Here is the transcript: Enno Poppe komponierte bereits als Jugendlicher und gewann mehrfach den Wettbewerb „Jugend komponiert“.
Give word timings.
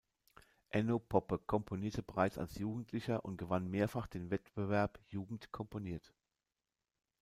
Enno 0.71 0.97
Poppe 0.97 1.37
komponierte 1.37 2.01
bereits 2.01 2.39
als 2.39 2.55
Jugendlicher 2.55 3.23
und 3.23 3.37
gewann 3.37 3.69
mehrfach 3.69 4.07
den 4.07 4.31
Wettbewerb 4.31 4.97
„Jugend 5.09 5.51
komponiert“. 5.51 6.11